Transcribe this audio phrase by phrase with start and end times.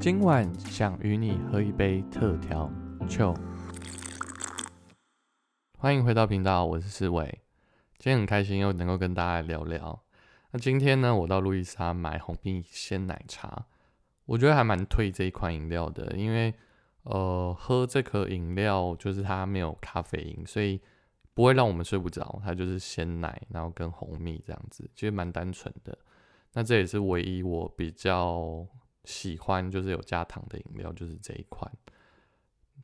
[0.00, 2.72] 今晚想与你喝一杯特调
[3.06, 3.34] 酒。
[5.76, 7.42] 欢迎回到频道，我是思伟。
[7.98, 10.02] 今天很开心又能够跟大家聊聊。
[10.52, 13.66] 那今天呢，我到路易莎买红蜜鲜奶茶，
[14.24, 16.54] 我觉得还蛮推这一款饮料的，因为
[17.02, 20.80] 呃，喝这颗饮料就是它没有咖啡因，所以
[21.34, 22.40] 不会让我们睡不着。
[22.42, 25.98] 它就是鲜奶，然后跟红蜜这样子，其实蛮单纯的。
[26.54, 28.66] 那这也是唯一我比较。
[29.10, 31.70] 喜欢就是有加糖的饮料，就是这一款，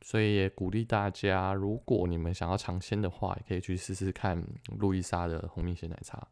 [0.01, 4.43] 所以也鼓励大家，如果你们想要尝鲜的话，也可以去试试看
[4.77, 6.27] 路易莎的红蜜鲜奶茶。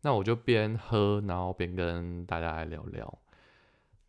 [0.00, 3.18] 那我就边喝，然后边跟大家来聊聊。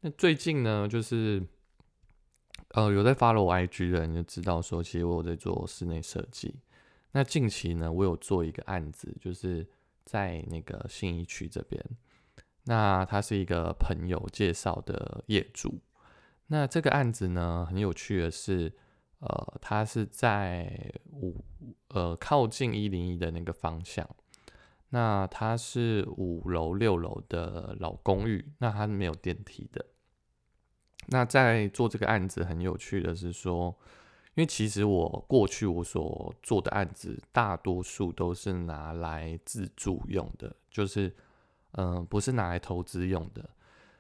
[0.02, 1.44] 那最近呢，就是
[2.70, 6.56] 呃有在 follow 我 IG 的人就知道说，其实我有在做室内设计。
[7.12, 9.68] 那近期呢，我有做一个案子，就是
[10.06, 11.84] 在那个信义区这边。
[12.68, 15.80] 那他是一个朋友介绍的业主。
[16.48, 18.74] 那这个案子呢，很有趣的是，
[19.20, 21.44] 呃，他是在五
[21.90, 24.08] 呃靠近一零一的那个方向。
[24.90, 29.86] 那它是五楼六楼的老公寓，那它是没有电梯的。
[31.08, 33.78] 那在做这个案子很有趣的是说，
[34.36, 41.16] 因为其实我过去我所做的案子，大多数都是拿来自住用的，就是。
[41.78, 43.48] 嗯，不是拿来投资用的。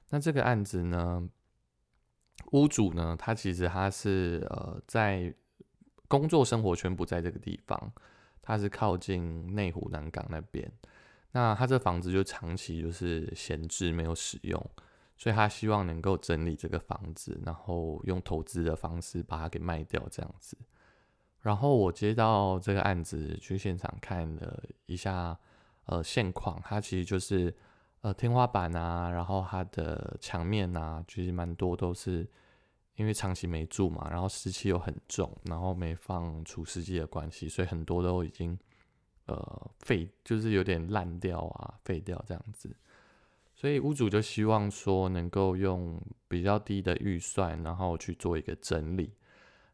[0.09, 1.29] 那这个案子呢，
[2.53, 5.31] 屋主呢，他其实他是呃在
[6.07, 7.93] 工作生活圈不在这个地方，
[8.41, 10.71] 他是靠近内湖南港那边。
[11.33, 14.59] 那他这房子就长期就是闲置没有使用，
[15.15, 20.57] 所以他希望能够整理这个房子，然后用投资的方式把它给卖掉这样子。
[21.41, 25.37] 然后我接到这个案子去现场看了一下。
[25.89, 27.55] 呃，现况它其实就是
[28.01, 32.27] 呃天花板啊，然后它的墙面啊，其实蛮多都是
[32.95, 38.57] 因为长期没住嘛，然后湿气又很重，然后没放除湿机的关系，所以很多都已经
[39.25, 42.75] 呃废，就是有点烂掉啊，废掉这样子。
[43.53, 49.13] 所以屋主就希望说能够用比较低的预算，然后去做一个整理。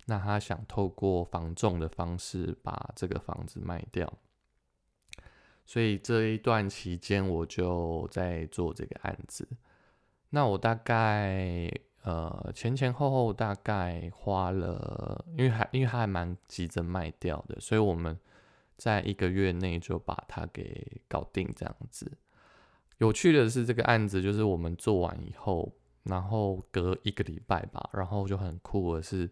[0.05, 4.11] 那他想透过房仲的方式把这个房子卖掉。
[5.65, 9.47] 所以这一段期间，我就在做这个案子。
[10.29, 11.71] 那我大概
[12.03, 18.19] 呃前前后后大概花了，因为还因为它还蛮急着卖掉的，所以我们
[18.77, 22.17] 在一个月内就把它给搞定这样子。
[22.97, 25.71] 有趣的是，这个案子就是我们做完以后，
[26.03, 29.29] 然后隔一个礼拜吧，然后就很酷的是，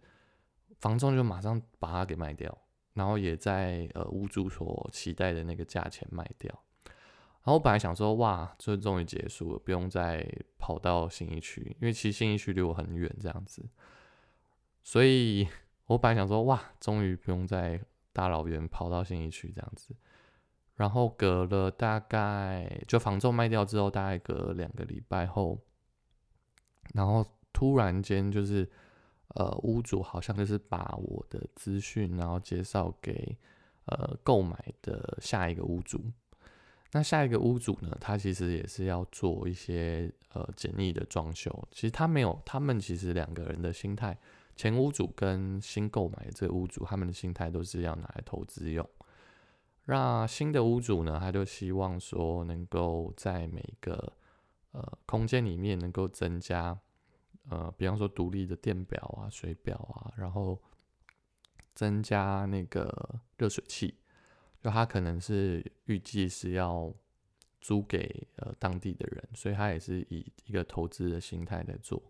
[0.79, 2.57] 房仲就马上把它给卖掉。
[2.93, 6.51] 然后也在呃屋主所期待的那个价钱卖掉，
[6.83, 13.63] 然后我本来想说哇，这终于结束了，不用再跑到新一区，因为其实新一区离我很远这样子，
[14.83, 15.47] 所以
[15.85, 17.81] 我本来想说哇，终于不用再
[18.11, 19.95] 大老远跑到新一区这样子，
[20.75, 25.59] 然后隔了大概就房仲卖掉之后，大概隔两个礼拜后，
[26.93, 28.69] 然后突然间就是。
[29.35, 33.37] 呃，屋主好像就是把我的资讯，然后介绍给
[33.85, 36.01] 呃购买的下一个屋主。
[36.91, 41.49] 那下一个屋主呢，他其实也是要做一些呃简易的装修。
[41.71, 44.17] 其实他没有，他们其实两个人的心态，
[44.57, 48.85] 前屋主跟新购买的这个屋主，他们的心态都是要拿来投资用。
[49.85, 54.11] 那新的屋主呢，他就希望说能够在每个
[54.73, 56.77] 呃空间里面能够增加。
[57.51, 60.57] 呃，比方说独立的电表啊、水表啊，然后
[61.75, 63.93] 增加那个热水器，
[64.61, 66.93] 就他可能是预计是要
[67.59, 72.01] 租给呃当地的人，所以他也是以一个投资的心态在做。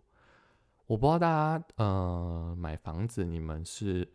[0.86, 4.08] 我不知道大家呃买房子你们是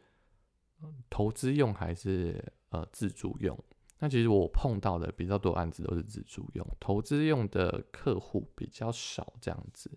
[1.09, 3.61] 投资用还是呃自住用？
[3.99, 9.91] 那其实我碰到的比较多案子都是自住用，投资用的客户比较少这样子。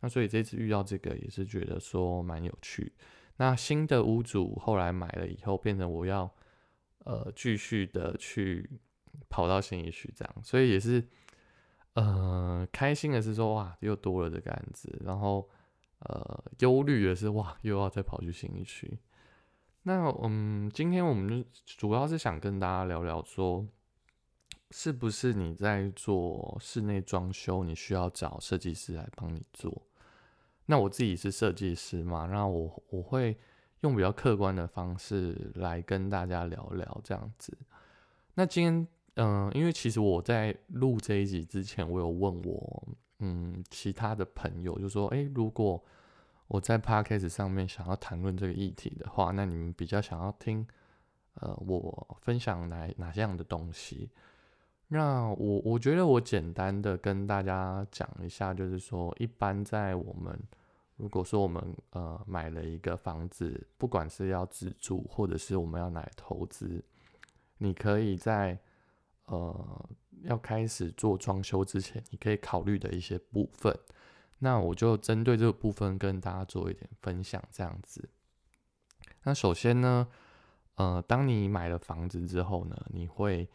[0.00, 2.92] 那所以这次遇到这个也是觉得说蛮有趣。
[3.36, 6.30] 那新的屋主后来买了以后，变成我要
[7.04, 8.68] 呃继续的去
[9.28, 11.06] 跑到新一区这样，所以也是
[11.94, 15.48] 呃开心的是说哇又多了这个案子，然后
[16.00, 18.98] 呃忧虑的是哇又要再跑去新一区。
[19.82, 23.66] 那嗯今天我们就主要是想跟大家聊聊说。
[24.72, 29.82] 是不是你在做室内装修，你需要找设计师来帮你做？
[30.70, 33.36] 那我自己是设计师嘛，那我我会
[33.80, 37.58] 用比较客观的方式来跟大家聊聊这样子。
[38.34, 42.88] 那今天，嗯，因为其实我在录这一集之前，我有问我，
[43.18, 45.82] 嗯，其他的朋友就说，诶，如果
[46.46, 50.64] 我在 podcast 上面想要谈论这个议题的话，那你们比较想要听
[51.34, 54.08] 呃我分享哪哪些样的东西？
[54.86, 60.38] 那我我觉得我简单的跟大家讲一下，就是说，一般在我们
[61.00, 66.84] 如果说我们呃买了一个房子，不管是要自住或者是我们要来投资，
[67.56, 68.58] 你可以在
[69.24, 69.88] 呃
[70.24, 73.74] 要开始做装修之前，你可以考虑的一些部分。
[74.42, 78.08] 那我就针对这个部分跟大家做一点分享，这样子。
[79.22, 80.08] 那首先呢，
[80.76, 83.48] 呃，当你买了房子之后呢，你会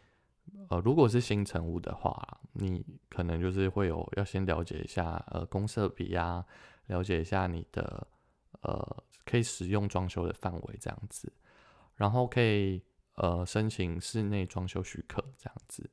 [0.69, 6.45] 呃，如果是新成屋的话，你可能就是会有要先了解一下呃公设比啊，
[6.87, 8.07] 了解一下你的
[8.61, 11.31] 呃可以使用装修的范围这样子，
[11.95, 12.83] 然后可以
[13.15, 15.89] 呃申请室内装修许可这样子。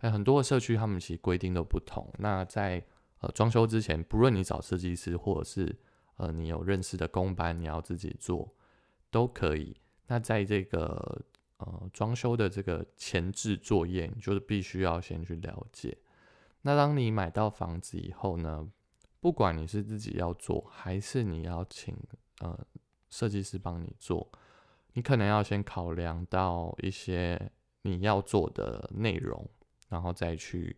[0.00, 2.08] 那很多的社区他们其实规定都不同。
[2.18, 2.84] 那在
[3.20, 5.74] 呃装修之前，不论你找设计师或者是
[6.16, 8.54] 呃你有认识的工班，你要自己做
[9.10, 9.76] 都可以。
[10.06, 11.24] 那在这个
[11.58, 15.96] 呃，装修的这个前置作业，你就是必须要先去了解。
[16.60, 18.68] 那当你买到房子以后呢，
[19.26, 21.96] 不管你是自己要做，还是你要请
[22.38, 22.56] 呃
[23.10, 24.30] 设计师帮你做，
[24.92, 27.50] 你可能要先考量到一些
[27.82, 29.44] 你要做的内容，
[29.88, 30.76] 然后再去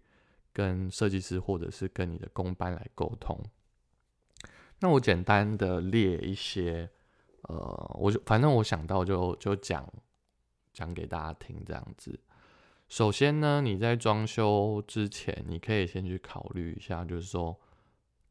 [0.51, 3.39] 跟设计师或者是跟你的工班来沟通。
[4.79, 6.89] 那我简单的列一些，
[7.43, 9.87] 呃，我就反正我想到就就讲。
[10.73, 12.19] 讲给大家听，这样子。
[12.89, 17.59] 首先呢，你在装修之前，你可以先去考虑一下，就是说，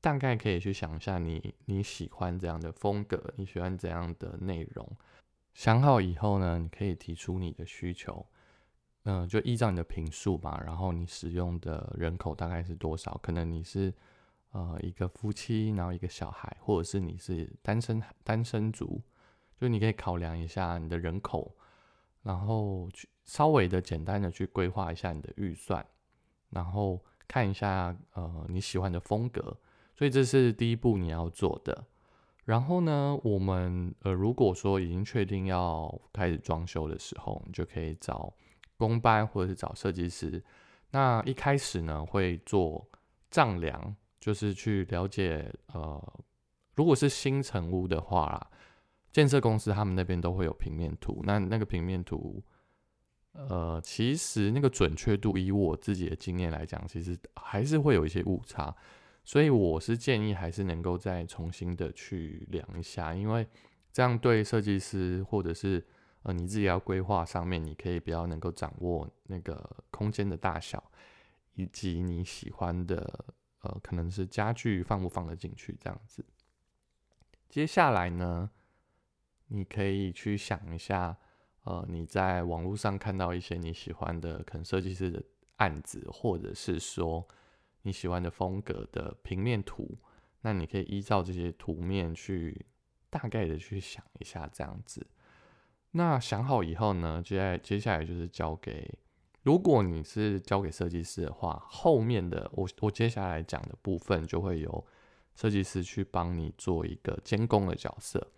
[0.07, 4.89] 大概可以去想一下，你你喜欢怎样的风格，你喜欢怎样的内容。
[5.53, 8.25] 想好以后呢，你可以提出你的需求，
[9.03, 13.19] 嗯，就依照你的平数吧，然后你使用的人口大概是多少？
[13.21, 13.93] 可能你是
[14.51, 19.01] 呃一个夫妻，然后一个小孩，或者是你是单身单身族，
[19.59, 21.53] 就你可以考量一下你的人口。
[22.23, 25.85] 然后去稍微的简单的去规划一下你的预算，
[26.49, 29.57] 然后看一下呃你喜欢的风格，
[29.97, 31.85] 所以这是第一步你要做的。
[32.45, 38.33] 然后呢，我们呃如果说已经确定要开始装修的时候，你就可以找
[38.77, 40.43] 工班或者是找设计师。
[40.91, 42.87] 那一开始呢会做
[43.29, 46.01] 丈量，就是去了解呃
[46.75, 48.49] 如果是新成屋的话。
[49.09, 52.43] 建设公司他们那边都会有平面图，那那个平面图，
[53.31, 58.75] 呃，其实那个准确度，以我自己的经验来讲，其实还是会有一些误差，
[59.27, 63.45] 所以我是建议还是能够再重新的去量一下，因为
[63.91, 65.85] 这样对设计师或者是
[66.23, 70.81] 呃你自己要规划上面，你可以比较能够掌握那个空间的大小，
[71.55, 73.25] 以及你喜欢的
[73.63, 76.23] 呃可能是家具放不放得进去这样子。
[77.49, 78.49] 接下来呢？
[79.49, 81.17] 你可以去想一下，
[81.63, 85.21] 呃，你在网络上看到一些你喜欢的可能设计师的
[85.57, 87.27] 案子，或者是说
[87.87, 89.97] 你喜欢的风格的平面图，
[90.41, 92.65] 那你可以依照这些图面去
[93.09, 95.07] 大概的去想一下这样子。
[95.91, 98.93] 那想好以后呢，接下来接下来就是交给，
[99.43, 104.85] 如果你是交给设计师的话，后面的我我接下来讲的部分就会由
[105.33, 108.33] 设计师去帮你做一个监工的角色。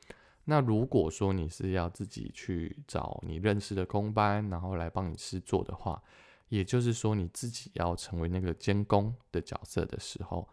[0.45, 5.99] 那如果说你是要自己去找你认识的工班，然后来帮你试做的话，
[6.49, 10.47] 也就是说你自己要成为那个监工的角色的时候，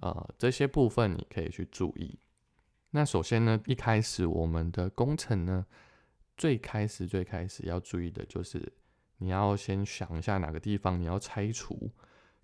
[0.00, 2.18] 呃，这些部分你可以去注意。
[2.90, 5.64] 那首先呢，一开始我们的工程呢，
[6.36, 8.72] 最开始最开始要注意的就是
[9.18, 11.90] 你要先想一下哪个地方你要拆除，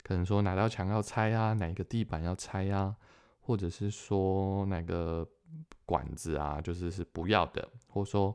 [0.02, 2.96] 可能说哪道墙要拆啊，哪个地板要拆啊，
[3.40, 5.28] 或者是说哪个。
[5.84, 8.34] 管子啊，就是是不要的，或者说，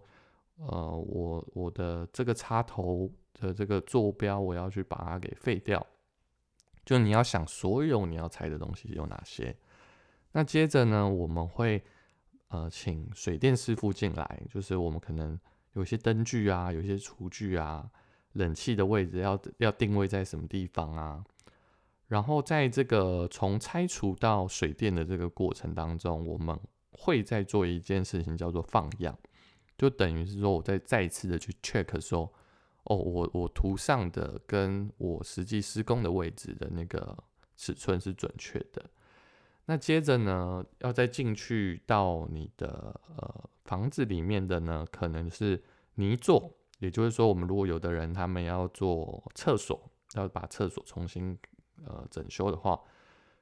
[0.57, 5.85] 呃，我我的这个插头的这个坐标，我要去把它给废掉。
[6.85, 9.55] 就你要想所有你要拆的东西有哪些。
[10.31, 11.83] 那接着呢，我们会
[12.47, 15.39] 呃请水电师傅进来，就是我们可能
[15.73, 17.89] 有些灯具啊，有些厨具啊，
[18.33, 21.23] 冷气的位置要要定位在什么地方啊。
[22.07, 26.57] 然后在这个从拆除到水电的这个过程当中，我们
[26.91, 29.17] 会再做一件事情，叫做放样，
[29.77, 32.31] 就等于是说，我再再次的去 check 说，
[32.89, 37.17] 哦，我我图上的跟我实际施工的位置的那个
[37.55, 38.89] 尺寸是准确的。
[39.65, 45.61] 那接着呢，要再进去到你的呃房子里面的呢，可能是
[45.95, 51.37] 泥做，也就是说，我们如果有的人他们要做厕所，要把厕所重新
[51.85, 52.79] 呃整修的话。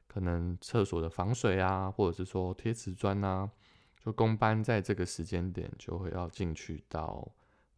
[0.07, 3.51] 可能厕所的防水啊，或者是说贴瓷砖啊，
[4.01, 7.29] 就工班在这个时间点就会要进去到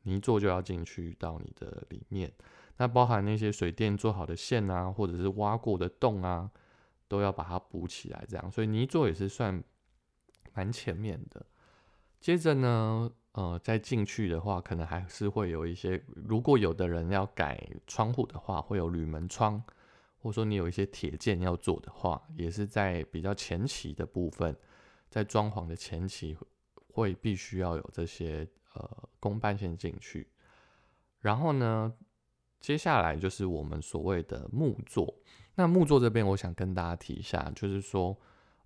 [0.08, 2.32] 泥做就要进去到你的里面，
[2.78, 6.50] 那包含那些水电做好的线啊，或者是挖过的洞啊，
[7.08, 9.62] 都要把它补起来，这样，所以泥做也是算
[10.54, 11.46] 蛮前面的。
[12.22, 19.62] 接着呢，呃，再进去的话，可能还是会有一些，如果有的人要改窗户的话，会有铝门窗。
[20.20, 24.54] 或者说你有一些铁件要做的话，也是在比较前期的部分，
[25.10, 26.36] 在装潢的前期
[26.92, 28.46] 会必须要有这些
[28.78, 30.28] 呃工班先进去。
[31.20, 31.92] 然后呢，
[32.60, 35.14] 接下来就是我们所谓的木作。
[35.56, 38.18] 那木作这边，我想跟大家提一下，就是说，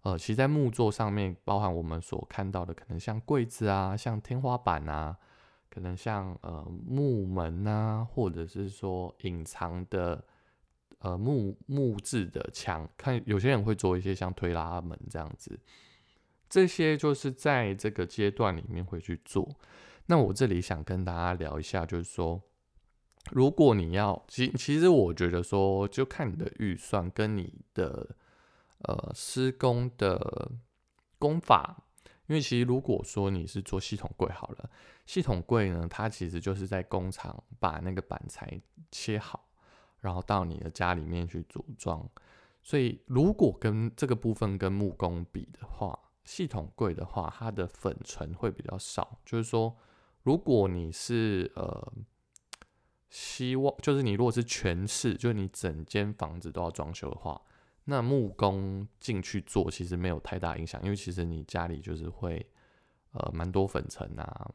[0.02, 5.18] 呃，其实在木作上面，包含我们所看到的，可能像柜子啊，像天花板啊，
[5.70, 10.24] 可能像呃木门啊，或者是说隐藏的。
[11.04, 15.60] 呃，木木质的墙，看有些人会做一些像推拉门这样子，
[16.48, 19.50] 这些就是在这个阶段里面会去做。
[20.08, 22.42] 那我这里想跟大家聊一下，就是说，
[23.32, 28.16] 如果你要，其其实我觉得说，就看你的预算跟你的
[28.80, 30.52] 呃施工的
[31.18, 31.86] 工法，
[32.28, 34.70] 因为其实如果说你是做系统柜好了，
[35.06, 39.48] 系统柜呢，它其实就是在工厂把那个板材切好。
[40.00, 42.10] 然后到你的家里面去组装，
[42.64, 49.20] 所以如果跟这个部分跟木工比的话，系统柜的话，它的粉尘会比较少。
[49.24, 49.78] 就是说，
[50.24, 51.94] 如果你是呃
[53.10, 57.42] 希望，就是你如果是全市，就是你整间房子都要装修的话，
[57.86, 62.46] 那木工进去做其实没有太大影响，因为其实你家里就是会
[63.12, 64.52] 呃蛮多粉尘啊。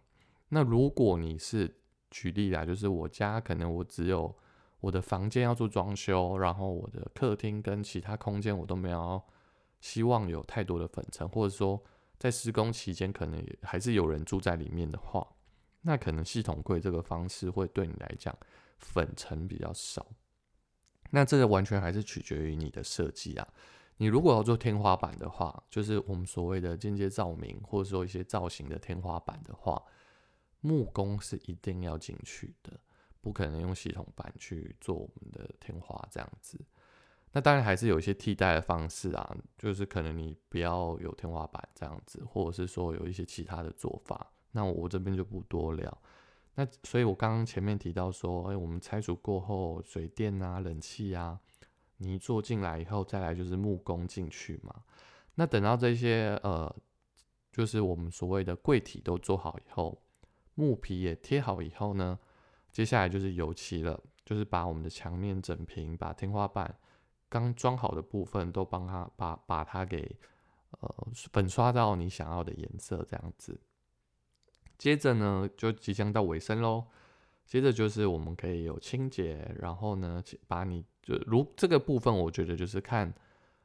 [0.49, 1.77] 那如果你是
[2.11, 4.35] 举例来，就是我家可能我只有
[4.81, 9.21] 我的房间要做装修，然后我的客厅跟其他空间我都没有
[9.81, 11.83] 希望有太多的粉尘，或者说
[12.17, 15.27] 在施工期间可能还是有人住在里面的话，
[15.87, 18.37] 那可能系统柜这个方式会对你来讲
[18.79, 20.07] 粉尘比较少。
[21.11, 23.49] 那这个完全还是取决于你的设计啊。
[23.97, 29.83] 你如果要做天花板的话，就是我们所谓的间接照明，或者说一些造型的天花板的话，
[30.61, 32.79] 木工是一定要进去的。
[33.23, 36.65] 不可能用系统板去做我们的天花这样子，
[37.33, 45.99] 那当然还是有一些替代的方式啊，就是可能你不要有天花板这样子，或者是说有一些其他的做法，那我这边就不多聊。
[46.55, 51.39] 那所以我刚刚前面提到说，哎，我们拆除过后，水电啊、冷气啊，
[51.99, 54.75] 你做进来以后，再来就是木工进去嘛。
[55.35, 56.75] 那等到这些呃，
[57.53, 60.03] 就是我们所谓的柜体都做好以后，
[60.55, 62.19] 木皮也贴好以后呢？
[62.73, 66.75] 接下来就是油漆了，就是把我们的墙面整平，把天花板
[67.29, 70.19] 刚装好的部分都帮他把把它给
[70.81, 73.61] 呃粉刷到你想要的颜色这样子。
[74.79, 76.85] 接着呢，就即将到尾声喽。
[77.45, 83.13] 接着就是我们可以有清洁，然后呢，把你就如这个部分，我觉得就是看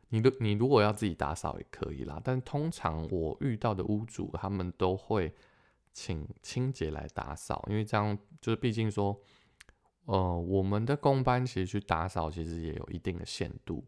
[0.10, 2.22] 你的你如果要自己打扫也可以啦。
[2.24, 5.34] 但通常我遇到的屋主他们都会。
[5.94, 9.22] 请清洁来打扫，因为这样就是毕竟说，
[10.06, 13.86] 呃，我们的工班其实去打扫其实也有一定的限度，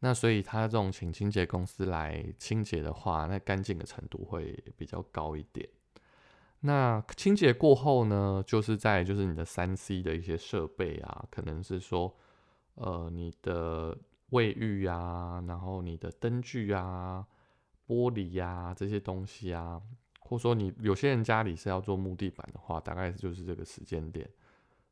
[0.00, 5.66] 那所以他这种请清洁公司来清洁的话，那干净的程度会比较高一点。
[6.60, 12.14] 那清洁过后呢，就是在就是你的三 C 的一些设备啊，可能是说，
[12.74, 13.96] 呃，你的
[14.30, 17.26] 卫浴啊，然后你的灯具啊、
[17.86, 19.80] 玻璃呀这些东西啊。
[20.22, 24.30] 或者说你有些人家里是要做木地板的话，大概就是这个时间点，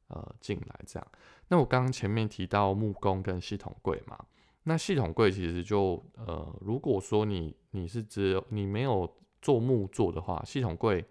[0.09, 1.09] 呃，进来这样。
[1.47, 4.19] 那我刚刚前面提到木工跟系统柜嘛，
[4.65, 9.09] 那系统柜其实就呃，如果说你你是只有你没有
[9.41, 11.07] 做木做的话，系统柜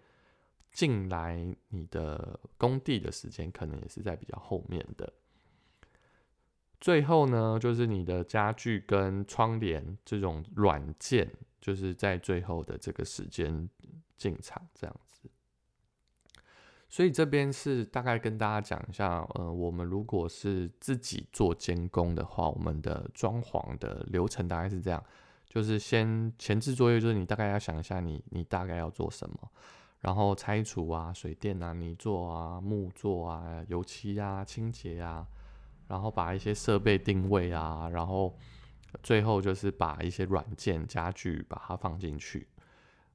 [0.72, 5.12] 进来你的工地的时间可能也是在比较后面的。
[6.80, 13.70] 最后呢，就是你的家具跟窗帘这种软件，就是在最后的这个时间。
[14.18, 15.30] 进场这样子，
[16.90, 25.06] 所以这边是大概跟大家讲一下，呃，我们如果是自己做监工的话，我们的装潢的流程大概是这样，
[25.48, 29.52] 就是先前置作业，就是你大概要想一下，你你大概要做什么，
[30.08, 35.28] 然后拆除啊、水电啊、泥做啊、木做啊、油漆啊、清洁啊，
[35.86, 38.34] 然后把一些设备定位啊，然后
[39.04, 42.48] 最后就是把一些软件家具把它放进去。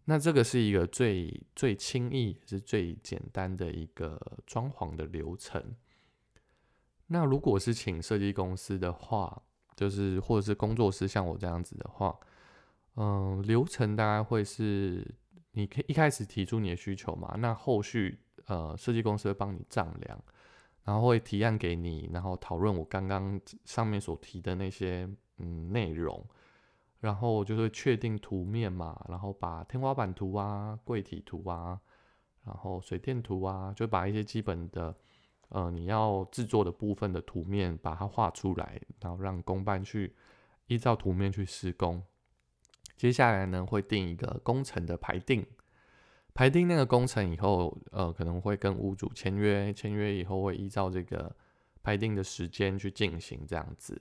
[0.04, 5.74] 那这个是一个最最轻易也是最简单的一个装潢的流程。
[7.06, 9.42] 那如果是请设计公司的话，
[9.74, 12.14] 就是或者是工作室像我这样子的话，
[12.96, 15.02] 嗯，流程大概会是
[15.52, 20.24] 你可以一开始提出你的需求嘛，那后续呃设计公司会帮你丈量，
[20.84, 26.26] 然后会提案给你，然后讨论我刚刚上面所提的那些嗯内容，
[27.00, 31.78] 然后就是确定图面嘛，然后把天花板图啊、柜体图啊，
[32.44, 34.96] 然后水电图啊，就把一些基本的
[35.50, 40.14] 呃你要制作的部分的图面把它画出来，然后让工班去
[40.66, 42.02] 依照图面去施工。
[43.02, 45.44] 接下来呢，会定一个工程的排定，
[46.34, 51.34] 排定那个工程以后，呃，可能会跟屋主签约，签约以后会依照这个
[51.82, 54.00] 排定的时间去进行这样子。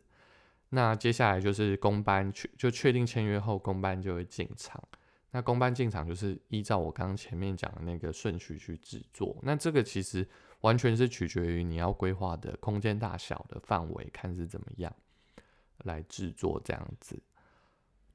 [0.70, 4.80] 那接下来就是工班确就确定签约后，工班就会进场。
[5.32, 9.36] 那工班进场就是依照我刚刚前面讲的那个顺序去制作。
[9.42, 10.24] 那这个其实
[10.60, 14.94] 完全是取决于你要规划的空间大小的范围，看是怎么样
[15.86, 17.20] 来制作这样子。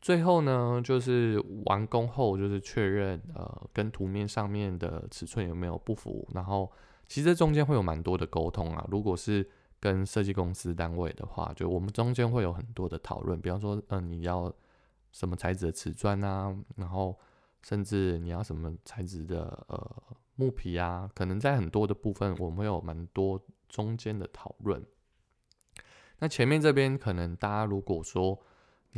[0.06, 6.70] 最后呢，就是完工后，就是确认呃跟图面上面的尺寸有没有不符，然后
[7.08, 8.86] 其实中间会有蛮多的沟通啊。
[8.88, 9.44] 如果是
[9.80, 14.54] 跟设计公司单位的话，就我们中间会有很多的讨论，比方说，嗯，你要
[15.10, 17.18] 什么材质的瓷砖啊，然后
[17.64, 20.02] 甚至你要什么材质的呃
[20.36, 24.80] 木皮啊，可能在很多的部分我们会有蛮多中间的讨论。
[26.20, 28.40] 那前面这边可能大家如果说。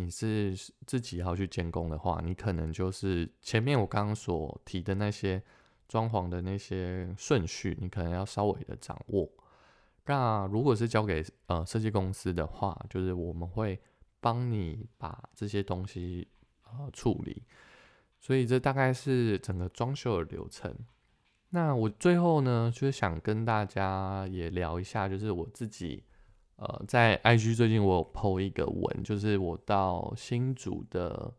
[0.00, 5.42] 你是自己要去监工的话，你可能就是前面我刚刚所提的那些
[5.88, 9.28] 装潢的那些顺序，你可能要稍微的掌握。
[10.06, 13.80] 那如果是交给呃设计公司的话，就是我们会
[14.20, 16.28] 帮你把这些东西
[16.62, 17.42] 呃处理。
[18.20, 20.72] 所以这大概是整个装修的流程。
[21.50, 26.04] 那我最后呢，就是想跟大家也聊一下，就是我自己。
[26.58, 31.32] 呃，在 IG 最近我有 PO 一个文，就是我到新竹的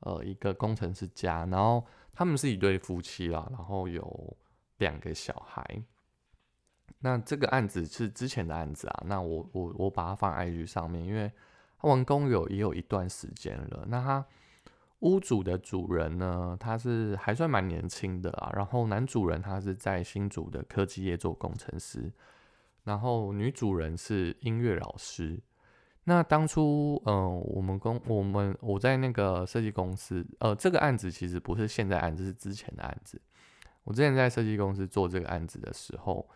[0.00, 4.36] 呃一个工程师家，然后他们是一对夫妻啦，然后有
[4.78, 5.82] 两个小孩。
[7.00, 11.30] 那这个案子是之前的案子啊，那我我我把它放 IG 上面，因为
[11.78, 13.84] 他完工有也有一段时间了。
[13.88, 14.26] 那他
[15.00, 22.10] 屋主的主人呢，他是还算蛮年轻的啊，然后男主人他是在新竹的科技业做工程师。
[22.84, 25.42] 然后女主人是音乐老师。
[26.04, 33.20] 那当初，嗯，我们公我们我在那个设计公司，呃，这个案子其实不是现在案子，是之前的案子。
[33.84, 36.28] 我之前在设计公司做这个案子的时候，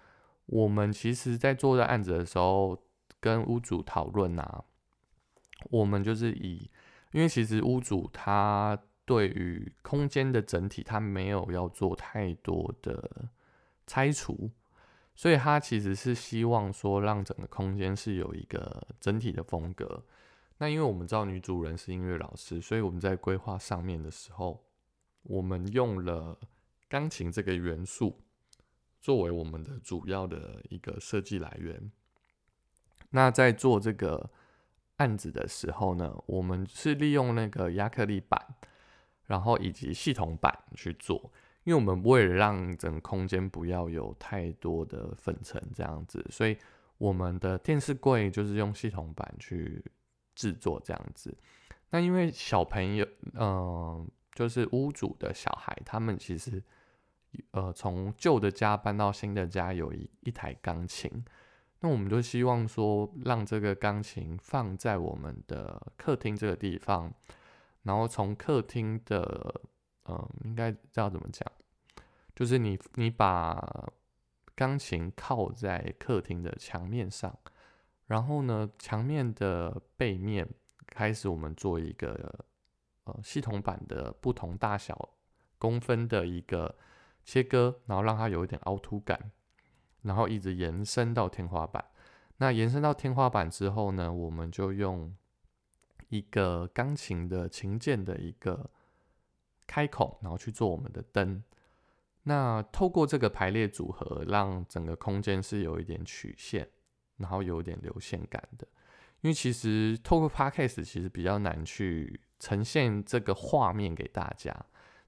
[0.47, 2.79] 我们其实在做这案子的时候，
[3.21, 4.65] 跟屋主讨论啊，
[5.71, 6.71] 我们就是以，
[7.13, 13.29] 因为其实屋主他对于空间的整体，他没有要做太多的
[13.87, 14.51] 拆除。
[15.18, 20.04] 所以他其实是希望说，让整个空间是有一个整体的风格。
[20.59, 24.64] 那因为我们知道女主人是音乐老师，所以我们在规划上面的时候，
[25.24, 26.38] 我们用了
[26.88, 28.22] 钢琴这个元素
[29.00, 31.90] 作为我们的主要的一个设计来源。
[33.11, 34.31] 那在做这个
[34.98, 38.40] 案子的时候呢，我们是利用那个亚克力板，
[39.26, 41.33] 然后以及系统板去做。
[41.68, 46.57] 因为我们为了让整个空间不要有太多的粉尘这样子，所以
[46.96, 49.85] 我们的电视柜就是用系统板去
[50.35, 51.37] 制作这样子。
[51.90, 56.62] 那因为小朋友，嗯，就是屋主的小孩，他们其实
[57.50, 61.22] 呃从旧的家搬到新的家，有一一台钢琴，
[61.81, 67.12] 那我们就希望说让这个钢琴放在我们的客厅这个地方，
[67.83, 69.61] 然后从客厅的。
[70.11, 71.46] 嗯，应该要怎么讲？
[72.38, 73.90] 就是你你把
[74.55, 77.37] 钢琴靠在客厅的墙面上，
[78.07, 80.48] 然后呢，墙面的背面
[80.87, 82.46] 开始我们做一个
[83.03, 85.16] 呃系统版的不同大小
[85.59, 86.77] 公分的一个
[87.24, 89.33] 切割，然后让它有一点凹凸感，
[90.03, 91.85] 然后一直延伸到天花板。
[92.37, 95.12] 那延伸到天花板之后呢，我们就用
[96.09, 98.70] 一个钢琴的琴键的一个。
[99.70, 101.42] 开孔，然后去做我们的灯。
[102.29, 106.69] 那透过这个排列组合，让整个空间是有一点曲线，
[107.17, 108.69] 然后有点流线感的。
[109.23, 114.55] 因为其实透过 Podcast 其实比较难去呈现这个画面给大家。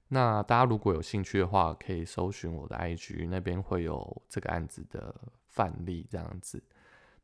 [0.07, 5.13] 那大家如果有兴趣的话，可以搜寻我的 IG，那边会有这个案子的
[5.45, 6.61] 范例这样子。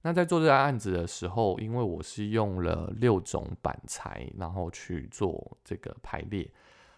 [0.04, 6.50] 那在做这个案子的时候，因为我是用了六种板材，然后去做这个排列。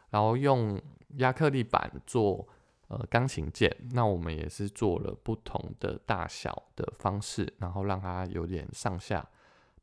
[0.10, 0.80] 然后用
[1.18, 2.48] 亚克力板做
[2.90, 9.28] 呃钢琴键，那我们也是做了不同的大小的方式，然后让它有点上下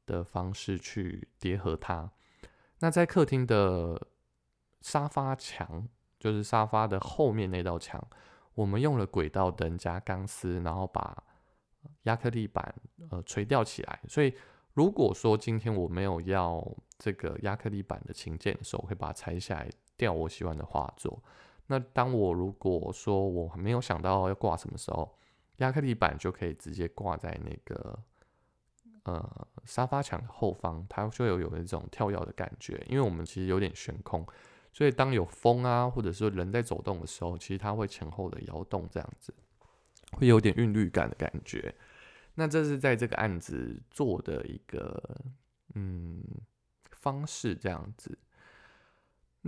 [0.04, 2.10] 的方式去叠合它。
[2.80, 4.08] 那在客厅的
[4.80, 5.88] 沙发墙，
[6.18, 8.04] 就是沙发的后面那道墙，
[8.54, 11.16] 我们用了轨道灯加钢丝，然后把
[12.02, 12.74] 亚克力板
[13.10, 14.00] 呃垂吊起来。
[14.08, 14.34] 所以
[14.74, 16.62] 如果说今天我没有要
[16.98, 21.22] 这个亚克力板的琴键的时候，我会把它拆下来吊我喜欢的画作。
[21.68, 25.16] 那当我如果说我没有想到要挂什么时候，
[25.56, 27.98] 亚克力板就可以直接挂在那个
[29.04, 32.84] 呃沙发墙后方，它就有有一种跳跃的感觉。
[32.88, 34.24] 因为我们其实有点悬空，
[34.72, 39.34] 所以当有风啊，或者说人在走动的时候，其实它会前后的摇动，这样子
[40.12, 41.74] 会有点韵律感的感觉。
[42.34, 45.02] 那这是在这个案子做的一个
[45.74, 46.22] 嗯
[46.92, 48.16] 方式，这样子。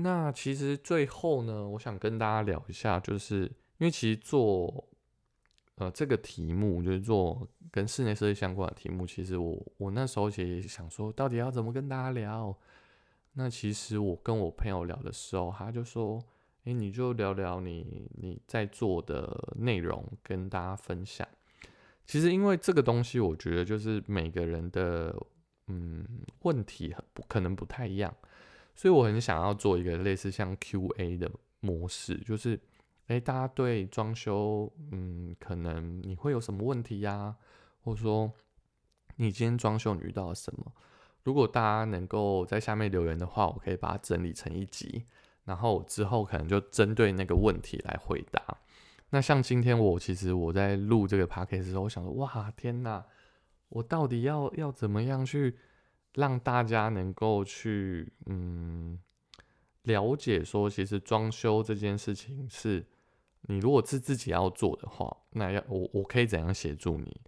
[0.02, 3.42] 那其实最后呢，我想跟大家聊一下，就是
[3.78, 4.84] 因为其实做。
[5.80, 9.06] 呃，这个题目就是做跟室内设计相关的题目。
[9.06, 12.52] 其实我我那时候其实想说，到底要怎么跟大家聊？
[13.34, 16.20] 那其实我跟我朋友聊的时候，他就说
[16.66, 21.24] ：“哎，你就聊聊你你在做的内容，跟大家分享。”
[22.04, 25.14] 其实因为这个东西，我觉得就是每个人的
[25.68, 26.04] 嗯
[26.40, 28.12] 问题很不可能不太一样，
[28.78, 32.58] 所以我很想要做一个类似像 Q&A 的模式，就是。
[33.08, 37.34] 哎，大家对装修，嗯，可能你会有什么问题呀？
[37.80, 38.30] 或者说，
[39.16, 40.70] 你今天装修你遇到了什么？
[41.22, 45.06] 如果大家能够在下面留言的话，我可以把它整理成一集，
[45.44, 48.42] 然后之后可能就针对那个问题来回答。
[49.08, 53.02] 那像今天我其实我在录这个 p a c k a g e 的时候，我想说，哇，天哪，
[53.70, 55.56] 我到底要要怎么样去
[56.18, 58.98] 让大家能够去，嗯，
[59.82, 62.86] 了解说，其实装修这件事情是。
[63.42, 67.20] 你如果是自己要做的话，那要我我可以怎样协助你？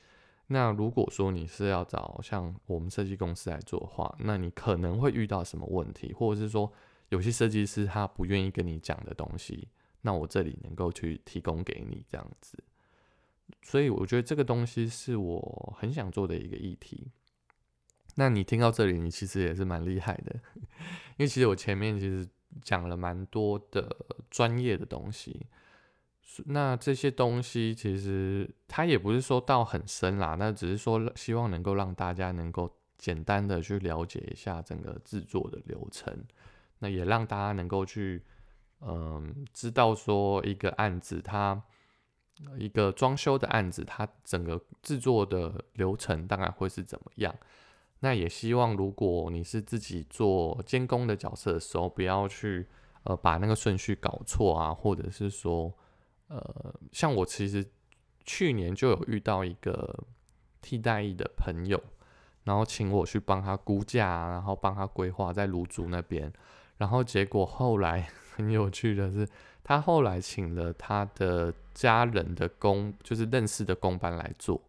[0.49, 6.13] 那如果说你是要找像我们设计公司来做的话，那你可能会遇到什么问题？
[6.13, 6.71] 或者是说
[7.11, 9.69] 有些设计师他不愿意跟你讲的东西，
[10.03, 12.59] 那我这里能够去提供给你这样子。
[13.63, 17.13] 所以我觉得这个东西是我很想做的一个议题。
[18.21, 20.39] 那你听到这里，你其实也是蛮厉害的，
[21.17, 22.29] 因为其实我前面其实
[22.61, 23.97] 讲了蛮多的
[24.29, 25.47] 专业的东西。
[26.45, 36.15] 那这些东西其实它也不是说到很深啦，那只是说希望能够让大家能够简单的去了解一下整个制作的流程，
[36.81, 38.23] 那也让大家能够去
[38.81, 41.61] 嗯知道说一个案子它
[42.59, 47.35] 一个装修的案子它整个制作的流程大概会是怎么样。
[48.01, 52.67] 那也希望如果你是自己做监工的角色的时候，不要去
[53.05, 55.73] 呃把那个顺序搞错啊，或者是说。
[56.33, 57.69] 呃，像我其实
[58.25, 60.05] 去年就有遇到一个
[60.63, 61.83] 替代役的朋友，
[62.45, 66.33] 然后请我去帮他估价，然后帮他规划在卢竹那边，
[66.77, 69.29] 然后结果后来 很有趣的是，
[69.65, 74.63] 他后来请了他的家人的工，就是认识的工班来做，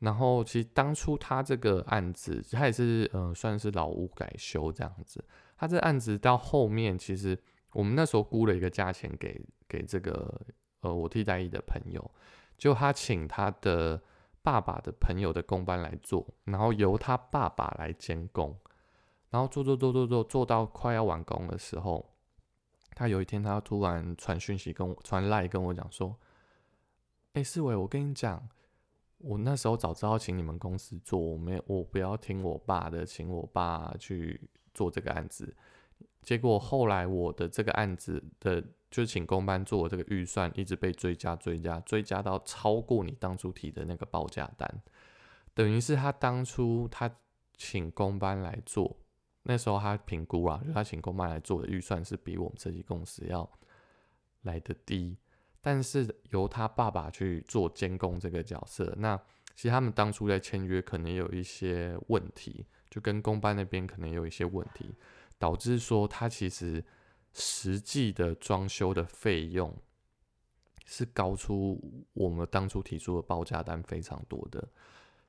[0.00, 5.24] 然后其实当初他这个案子，他也是呃算是老屋改修这样子，
[5.56, 7.38] 他这案子到后面其实
[7.72, 10.40] 我们那时候估了一个价钱给给这个。
[10.80, 12.10] 呃，我替代役的朋友，
[12.56, 14.00] 就他请他的
[14.42, 18.56] 爸爸的朋友的工班来做，然后由他爸爸来监工，
[19.28, 22.14] 然后做做做做做做到快要完工的时候，
[22.94, 26.16] 他有一天他突然传讯息跟我传赖跟我讲说
[27.34, 28.48] ：“哎，四伟，我跟你讲，
[29.18, 35.56] 我那时候早知道请你们公司做，我没我不要听我爸的，请我爸去做这个案子。
[36.22, 44.66] 结果后来我的这个案子的。”就请工班做这个预算，一直被追加、追加、追加到超过你当初提的那个报价单，
[45.52, 47.14] 等于是他当初他
[47.54, 48.96] 请工班来做，
[49.42, 53.46] 那时候他评估啊，就他请工班来做的预算是比我们设计公司要
[54.40, 55.18] 来的低，
[55.60, 59.16] 但是由他爸爸去做监工这个角色，那
[59.54, 64.94] 其实他们当初在签约可能有一些问题，就跟工班那边可能有一些问题，
[65.38, 66.84] 导致说他其实。
[67.34, 69.72] 实际的装修的费用
[70.86, 71.78] 是高出
[72.14, 74.66] 我们当初提出的报价单非常多的，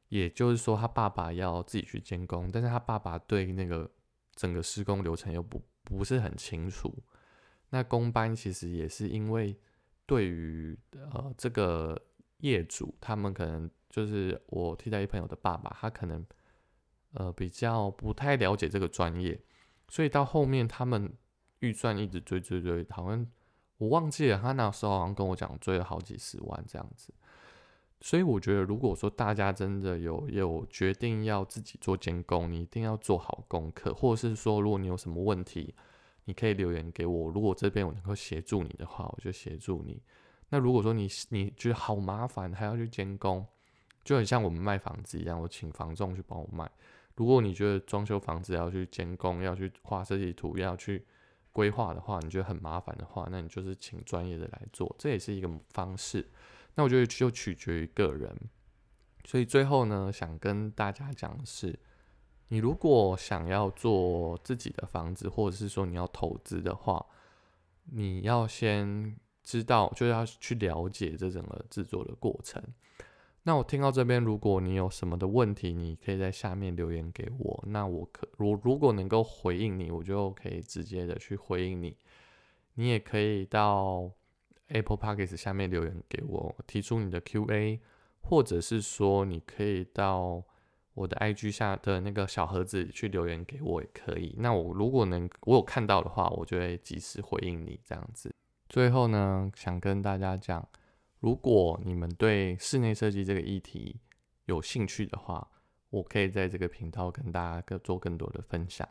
[0.08, 3.88] 也就是说，他爸爸要自己去监工，但是他爸爸对那个
[4.34, 7.04] 整个施工流程又不不是很清楚。
[7.70, 9.56] 那工班其实也是因为
[10.10, 10.76] 对于
[11.12, 11.95] 呃这个
[12.39, 16.26] 业主，他们可能就是我替代一朋友的爸爸，他可能
[17.13, 19.39] 呃比较不太了解这个专业，
[19.88, 21.13] 所以到后面他们。
[21.62, 23.28] 预算一直追追追，好像
[23.80, 27.13] 我忘记了，他那时候好像跟我讲追了好几十万这样子。
[28.00, 35.76] 所以我觉得，如果说大家真的有有决定要自己做监工，你一定要做好功课，或者是说，如果你有什么问题，
[36.30, 37.32] 你可以留言给我。
[37.32, 40.00] 如果这边我能够协助你的话，我就协助你。
[40.50, 43.44] 那如果说你你觉得好麻烦，还要去监工，
[44.04, 46.70] 就很像我们卖房子一样，我请房仲去帮我卖。
[47.15, 51.04] 如果你觉得装修房子要去监工，要去画设计图，要去
[51.52, 56.30] 规划的话，你觉得很麻烦的话，那你就是请专业的来做，这也是一个方式。
[56.76, 58.36] 那我觉得就取决于个人。
[59.26, 61.78] 所以最后呢，想跟大家讲的是，
[62.50, 67.04] 你如果想要做自己的房子，或者是说你要投资的话，
[67.86, 69.16] 你要先。
[69.42, 72.62] 知道就要去了解这整个制作的过程。
[73.42, 77.64] 那我听到这边，如果你有什么的问题，你可以在下面留言给我。
[77.66, 81.98] 那我可如如果能够回应你，我就可以直接的去回应你。
[82.76, 84.12] 你也可以到
[84.68, 87.80] Apple Podcast 下面留言给我，提出你的 Q&A，
[88.20, 90.44] 或者是说你可以到
[91.00, 94.36] 我的 IG 下的那个小盒子去留言给我也可以。
[94.38, 98.36] 那我如果能我有看到的话，我就会及时回应你这样子。
[98.68, 100.68] 最后呢，想跟大家讲，
[101.22, 104.02] 如果你们对室内设计这个议题
[104.44, 105.48] 有兴趣的话，
[105.90, 108.86] 我可以在这个频道跟大家做更多的分享。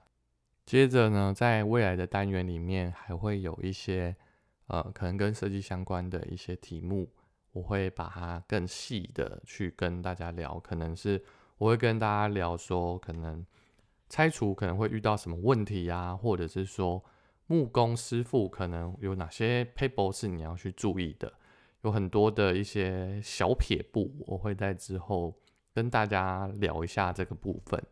[0.64, 4.16] 接着呢，在未来的单元里面，还会有一些
[4.68, 7.10] 呃，可能跟设计相关的一些题目，
[7.52, 10.58] 我会把它更细的去跟大家聊。
[10.58, 11.22] 可能是
[11.58, 13.44] 我会跟大家聊说，可能
[14.08, 17.04] 拆除可能会遇到什么问题呀，或者是说。
[17.50, 21.32] 木工师傅可能有哪些 paper 是你要去注意的？
[21.80, 25.34] 有很多的一些小撇步，我会在之后
[25.72, 27.82] 跟大家聊一下这个部分。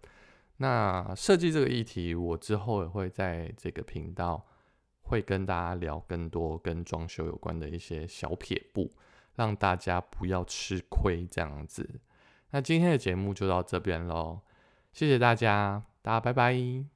[0.59, 4.45] 那设计这个议题，我之后也会在这个频道
[5.01, 8.93] 会跟大家聊更多跟装修有关的一些小撇步，
[9.37, 11.89] 让大家不要吃亏这样子。
[12.57, 14.41] 那今天的节目就到这边喽，
[14.95, 16.96] 谢谢大家，大家拜拜。